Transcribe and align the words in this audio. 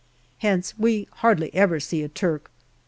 Hence 0.39 0.73
we 0.79 1.07
hardly 1.17 1.53
ever 1.53 1.79
see 1.79 2.01
a 2.01 2.07
Turk. 2.09 2.49